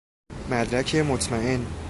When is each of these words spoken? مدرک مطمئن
مدرک 0.49 0.95
مطمئن 0.95 1.65